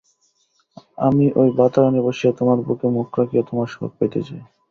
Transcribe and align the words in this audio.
আমি 1.07 1.25
ওই 1.35 1.49
বাতায়নে 1.57 1.99
বসিয়া 2.07 2.31
তোমার 2.39 2.57
বুকে 2.65 2.87
মুখ 2.95 3.07
রাখিয়া 3.19 3.43
তোমার 3.49 3.67
সোহাগ 3.73 3.91
পাইতে 3.97 4.19
চাই। 4.27 4.41